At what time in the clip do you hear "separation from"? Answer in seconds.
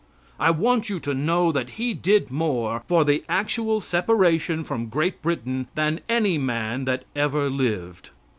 3.81-4.87